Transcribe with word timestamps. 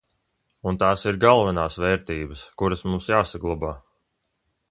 Un 0.69 0.79
tās 0.83 1.03
ir 1.11 1.19
galvenās 1.25 1.77
vērtības, 1.83 2.43
kuras 2.63 2.83
mums 2.89 3.13
jāsaglabā. 3.13 3.73